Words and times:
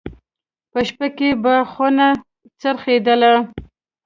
په 0.71 0.79
شپه 0.87 1.07
کې 1.17 1.29
به 1.43 1.55
خونه 1.71 2.07
څرخېدل. 2.61 3.21